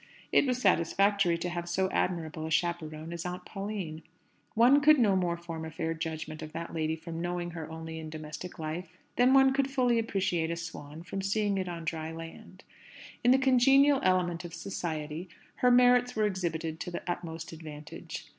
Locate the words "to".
1.37-1.49, 16.79-16.89